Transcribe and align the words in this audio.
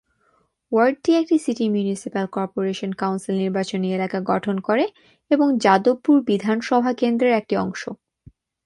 ওয়ার্ডটি 0.71 1.11
একটি 1.15 1.35
city 1.43 1.65
municipal 1.69 2.25
corporation 2.35 2.91
council 2.93 3.35
নির্বাচনী 3.35 3.87
এলাকা 3.93 4.17
গঠন 4.31 4.55
করে 4.67 4.85
এবং 5.31 5.47
যাদবপুর 5.57 6.15
বিধানসভা 6.29 6.91
কেন্দ্রর 6.93 7.37
একটি 7.39 7.55
অংশ। 7.57 7.81